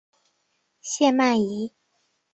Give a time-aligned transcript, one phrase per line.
[0.81, 1.71] 谢曼怡。